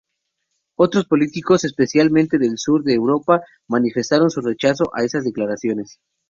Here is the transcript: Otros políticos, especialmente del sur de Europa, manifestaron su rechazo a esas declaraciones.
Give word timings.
Otros 0.79 1.05
políticos, 1.05 1.63
especialmente 1.63 2.39
del 2.39 2.57
sur 2.57 2.83
de 2.83 2.95
Europa, 2.95 3.41
manifestaron 3.67 4.31
su 4.31 4.41
rechazo 4.41 4.85
a 4.95 5.03
esas 5.03 5.23
declaraciones. 5.23 5.99